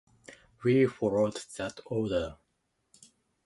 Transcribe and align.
We 0.63 0.87
followed 0.87 1.39
that 1.57 1.79
order. 1.85 2.37